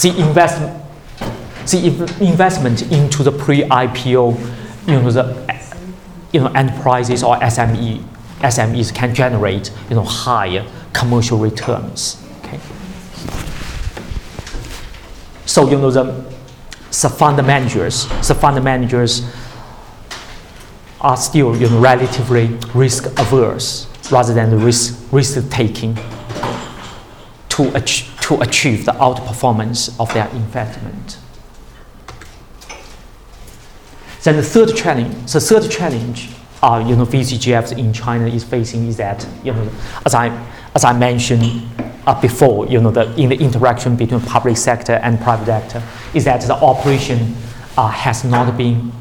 [0.02, 0.84] the investment
[1.72, 1.88] the
[2.20, 5.64] investment into the pre-IPO, you know, the
[6.32, 8.04] you know enterprises or SME
[8.40, 12.22] SMEs can generate you know higher commercial returns.
[12.44, 12.60] Okay.
[15.46, 16.04] So you know the
[17.02, 19.24] the fund managers, the fund managers
[21.00, 25.98] are still you know relatively risk averse rather than risk risk taking
[27.50, 31.18] to achieve, to achieve the outperformance of their investment.
[34.24, 36.30] Then the third challenge, the third challenge,
[36.62, 39.70] uh, you know, VCGFs in China is facing is that, you know,
[40.06, 40.30] as I,
[40.74, 41.66] as I mentioned
[42.08, 46.24] uh, before, you know, the, in the interaction between public sector and private sector, is
[46.24, 47.36] that the operation
[47.78, 48.94] uh, has not been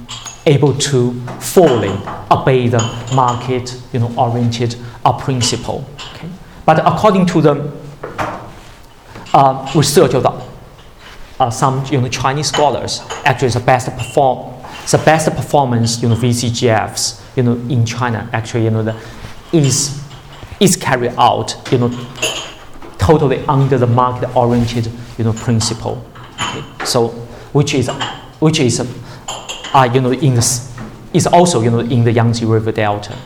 [0.46, 1.96] able to fully
[2.32, 2.80] obey the
[3.14, 5.88] market, you know, oriented uh, principle.
[6.16, 6.28] Okay?
[6.66, 7.81] But according to the
[9.34, 10.42] uh, research of the,
[11.40, 14.52] uh, some you know, Chinese scholars, actually the best perform
[14.90, 18.96] the best performance, you know, VCGFs, you know, in China actually, you know, the,
[19.52, 20.02] is
[20.60, 21.88] is carried out, you know,
[22.98, 26.04] totally under the market-oriented, you know, principle.
[26.40, 26.84] Okay?
[26.84, 27.08] So,
[27.52, 27.88] which is,
[28.38, 30.68] which is, uh, you know, in the,
[31.12, 33.16] is also, you know, in the Yangtze River Delta.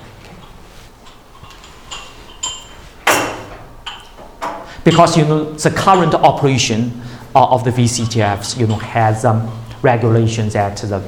[4.87, 7.03] Because, you know, the current operation
[7.34, 9.51] uh, of the VCGFs you know, has um,
[9.82, 11.03] regulations at the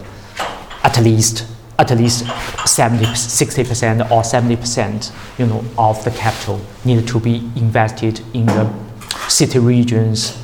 [0.83, 1.47] at least
[1.79, 2.27] at least
[2.67, 8.69] 70, 60% or 70% you know, of the capital need to be invested in the
[9.29, 10.43] city regions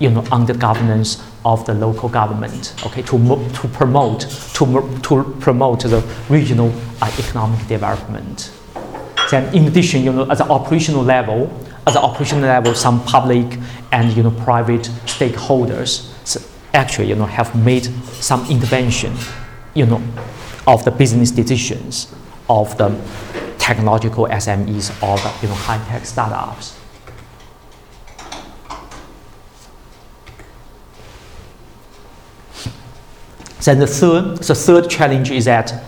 [0.00, 3.16] you know, under governance of the local government, okay, to,
[3.52, 4.22] to promote
[4.54, 8.52] to, to promote the regional uh, economic development.
[9.30, 11.48] Then, in addition, you know, at the operational level,
[11.86, 13.58] at the operational level, some public
[13.92, 16.10] and you know private stakeholders
[16.72, 17.84] actually you know have made
[18.20, 19.14] some intervention
[19.74, 20.02] you know,
[20.66, 22.14] of the business decisions
[22.48, 22.88] of the
[23.58, 26.78] technological SMEs or the you know, high-tech startups.
[33.64, 35.82] Then the third, the third challenge is that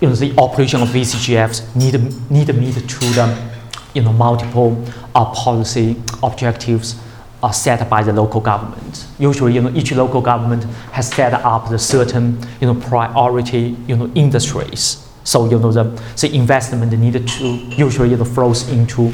[0.00, 3.51] you know, the operation of VCGFs need, need to meet to the
[3.94, 4.84] you know, multiple
[5.14, 7.00] uh, policy objectives
[7.42, 9.06] are set by the local government.
[9.18, 13.96] Usually, you know, each local government has set up the certain, you know, priority, you
[13.96, 15.08] know, industries.
[15.24, 15.84] So, you know, the,
[16.20, 19.12] the investment needed to usually you know, flows into,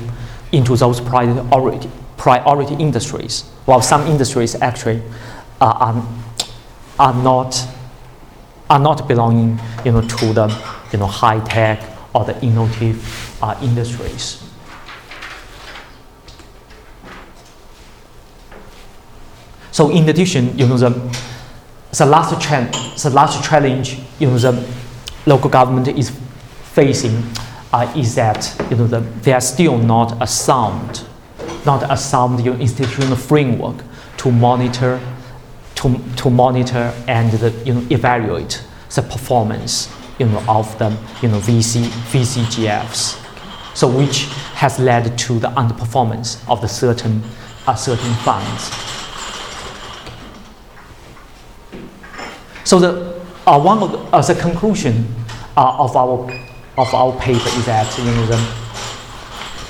[0.53, 3.43] into those priority, priority industries.
[3.65, 5.03] While some industries actually
[5.61, 6.09] uh, are,
[6.99, 7.67] are not
[8.71, 10.47] are not belonging, you know, to the,
[10.93, 11.83] you know, high tech
[12.15, 14.48] or the innovative uh, industries.
[19.79, 20.91] So in addition, you know, the,
[21.97, 24.69] the last trend, the last challenge, you know, the
[25.25, 26.11] local government is
[26.75, 27.23] facing
[27.73, 31.07] uh, is that, you know, the, they are still not a sound,
[31.65, 33.77] not a sound you know, institutional framework
[34.17, 35.01] to monitor,
[35.77, 38.61] to, to monitor and the, you know, evaluate
[38.97, 40.91] the performance, you know, of the,
[41.23, 43.77] you know, VC, VCGFs.
[43.77, 44.25] So which
[44.55, 47.23] has led to the underperformance of the certain,
[47.69, 48.98] uh, certain funds.
[52.69, 55.07] So the uh, one of the, uh, the conclusion
[55.57, 56.31] uh, of our
[56.77, 58.37] of our paper is that you know the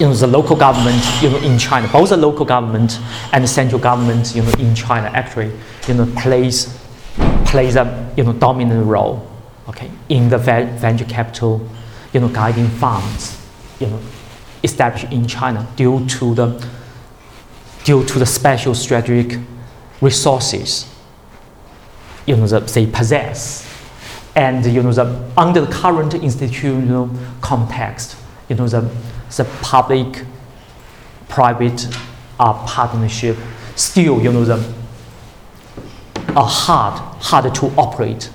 [0.00, 2.98] you know the local government you know in China, both the local government
[3.32, 5.52] and the central government you know in China actually
[5.86, 6.76] you know plays
[7.44, 9.24] plays a you know dominant role,
[9.68, 11.64] okay, in the ve- venture capital
[12.12, 13.40] you know guiding funds
[13.78, 14.00] you know
[14.64, 16.68] established in China due to the
[17.84, 19.38] due to the special strategic
[20.00, 20.92] resources
[22.28, 23.66] you know that they possess
[24.36, 27.10] and you know the under the current institutional
[27.40, 28.16] context
[28.48, 28.82] you know the
[29.36, 30.24] the public
[31.28, 31.88] private
[32.38, 33.36] uh, partnership
[33.76, 34.56] still you know the
[36.36, 38.30] are hard hard to operate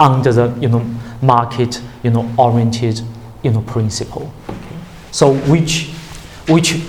[0.00, 0.80] under the you know
[1.20, 3.02] market you know oriented
[3.42, 4.76] you know principle okay?
[5.10, 5.90] so which
[6.48, 6.82] which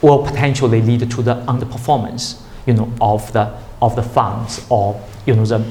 [0.00, 5.34] will potentially lead to the underperformance you know of the of the funds or you
[5.34, 5.64] know the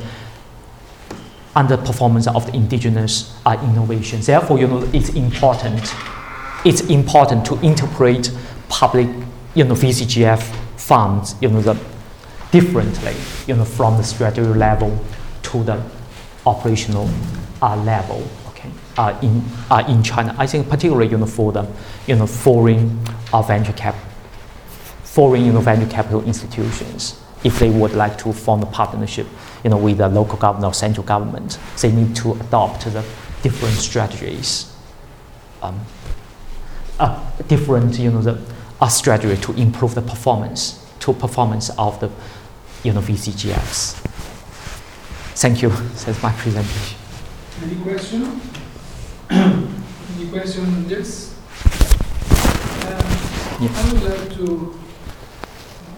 [1.55, 4.27] underperformance of the indigenous uh, innovations.
[4.27, 5.93] Therefore you know it's important
[6.65, 8.31] it's important to interpret
[8.69, 9.07] public
[9.55, 10.41] you know VCGF
[10.77, 11.77] funds you know the
[12.51, 13.15] differently
[13.47, 14.97] you know from the strategy level
[15.43, 15.81] to the
[16.45, 17.09] operational
[17.61, 20.35] uh, level okay uh, in uh, in China.
[20.37, 21.67] I think particularly you know for the
[22.05, 22.99] you know foreign
[23.33, 23.95] uh, venture cap
[25.03, 29.27] foreign you know, venture capital institutions if they would like to form a partnership
[29.63, 33.03] you know with the local government or central government they need to adopt the
[33.41, 34.73] different strategies
[35.61, 35.79] um,
[36.99, 38.37] uh, different you know the
[38.81, 42.09] uh, strategy to improve the performance to performance of the
[42.83, 43.93] you know VCGFs.
[45.39, 45.69] Thank you.
[46.05, 46.97] That's my presentation.
[47.63, 48.41] Any question?
[49.29, 51.35] Any question on this?
[52.85, 53.17] Um,
[53.59, 53.73] Yeah.
[53.73, 54.79] I would like to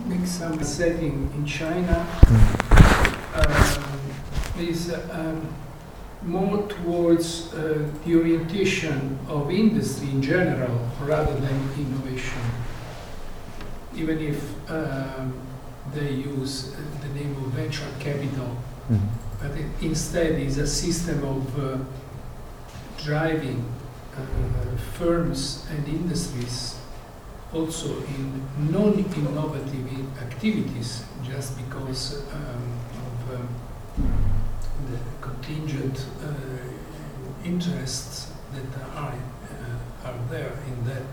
[0.07, 2.05] make some setting in China
[3.35, 3.99] um,
[4.59, 5.47] is um,
[6.23, 12.41] more towards uh, the orientation of industry in general rather than innovation.
[13.95, 15.33] Even if um,
[15.93, 18.55] they use uh, the name of venture capital,
[18.89, 18.99] Mm.
[19.39, 21.77] but it instead is a system of uh,
[22.97, 23.63] driving
[24.17, 26.75] uh, firms and industries
[27.53, 28.41] also in
[28.71, 29.88] non-innovative
[30.39, 32.63] activities just because um,
[33.03, 33.47] of um,
[34.89, 41.03] the contingent uh, interests that are uh, are there in that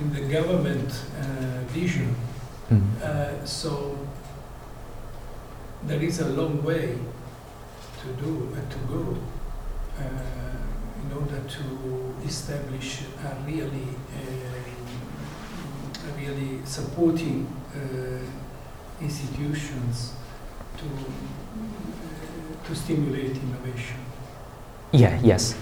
[0.00, 0.90] in the government
[1.20, 1.22] uh,
[1.68, 2.14] vision
[2.70, 2.82] Mm.
[3.02, 3.98] uh, so
[5.88, 6.96] there is a long way
[8.00, 9.16] to do uh, to go
[9.98, 10.02] uh,
[11.02, 11.64] in order to
[12.24, 14.70] establish a really uh,
[16.08, 17.48] a really supporting
[19.00, 20.12] institutions
[20.78, 23.96] to uh, to stimulate innovation.
[24.92, 25.18] Yeah.
[25.22, 25.54] Yes.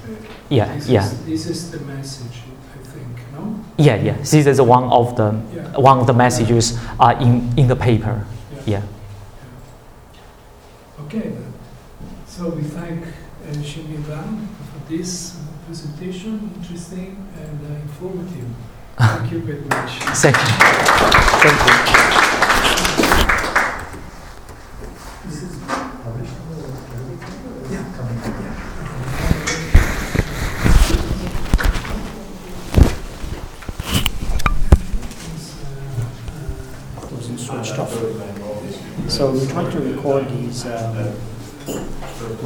[0.48, 0.74] Yeah.
[0.74, 1.04] This Yeah.
[1.04, 2.42] Is, this is the message,
[2.74, 3.16] I think.
[3.32, 3.60] No.
[3.76, 3.96] Yeah.
[3.96, 4.16] Yeah.
[4.16, 5.76] This is one of the Yeah.
[5.76, 8.24] one of the messages uh, in in the paper.
[8.66, 8.82] Yeah.
[11.04, 11.32] Okay.
[12.26, 15.36] So we thank uh, Wang for this
[15.66, 18.48] presentation, interesting and uh, informative.
[18.98, 19.90] Thank you very much.
[20.18, 20.42] Thank you.
[21.40, 21.98] Thank you.
[37.38, 37.92] switched off.
[39.08, 41.14] So we tried to record these um,